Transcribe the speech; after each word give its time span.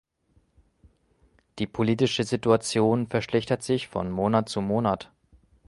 Die 1.59 1.67
politische 1.67 2.23
Situation 2.23 3.05
verschlechtert 3.05 3.61
sich 3.61 3.87
von 3.87 4.09
Monat 4.09 4.49
zu 4.49 4.59
Monat. 4.59 5.11